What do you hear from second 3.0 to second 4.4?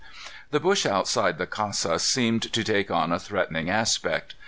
a threatening aspect.